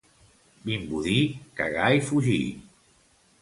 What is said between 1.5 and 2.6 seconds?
cagar i fugir.